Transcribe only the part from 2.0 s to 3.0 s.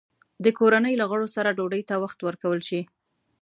وخت ورکول شي؟